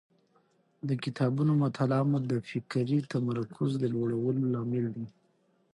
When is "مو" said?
2.11-2.17